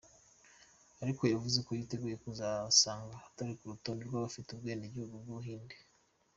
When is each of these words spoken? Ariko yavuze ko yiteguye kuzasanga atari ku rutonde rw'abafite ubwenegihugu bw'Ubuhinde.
Ariko 1.03 1.21
yavuze 1.33 1.57
ko 1.65 1.71
yiteguye 1.77 2.15
kuzasanga 2.23 3.11
atari 3.27 3.51
ku 3.57 3.63
rutonde 3.71 4.01
rw'abafite 4.05 4.47
ubwenegihugu 4.51 5.15
bw'Ubuhinde. 5.21 5.75